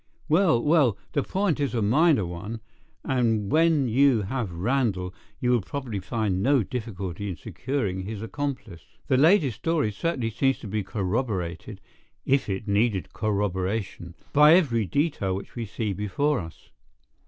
Well, 0.27 0.59
well, 0.63 0.97
the 1.11 1.21
point 1.21 1.59
is 1.59 1.75
a 1.75 1.81
minor 1.83 2.25
one, 2.25 2.59
and 3.03 3.51
when 3.51 3.87
you 3.87 4.23
have 4.23 4.51
Randall 4.51 5.13
you 5.39 5.51
will 5.51 5.61
probably 5.61 5.99
find 5.99 6.41
no 6.41 6.63
difficulty 6.63 7.29
in 7.29 7.35
securing 7.35 8.01
his 8.01 8.23
accomplice. 8.23 8.81
The 9.09 9.17
lady's 9.17 9.53
story 9.53 9.91
certainly 9.91 10.31
seems 10.31 10.57
to 10.61 10.67
be 10.67 10.81
corroborated, 10.81 11.81
if 12.25 12.49
it 12.49 12.67
needed 12.67 13.13
corroboration, 13.13 14.15
by 14.33 14.55
every 14.55 14.87
detail 14.87 15.35
which 15.35 15.53
we 15.53 15.65
see 15.67 15.93
before 15.93 16.39
us." 16.39 16.71